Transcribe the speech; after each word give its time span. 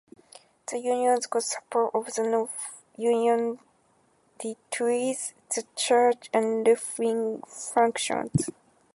The 0.71 0.79
unions 0.79 1.27
got 1.27 1.43
the 1.43 1.43
support 1.45 1.93
of 1.93 2.11
the 2.15 2.23
non-unionized 2.23 3.59
retirees, 4.39 5.33
the 5.53 5.63
church 5.75 6.27
and 6.33 6.65
left-wing 6.65 7.43
factions. 7.47 8.47